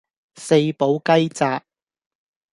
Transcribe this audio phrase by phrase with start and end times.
[0.33, 1.63] 四寶雞扎